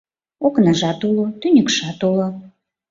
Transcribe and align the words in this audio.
Окнажат 0.45 0.99
уло, 1.07 1.25
тӱньыкшат 1.39 1.99
уло. 2.09 2.27